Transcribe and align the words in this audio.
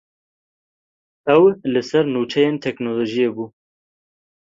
Ew 1.35 1.43
li 1.71 1.81
ser 1.89 2.05
nûçeyên 2.13 2.55
teknolojiyê 2.65 3.29
bû. 3.35 3.45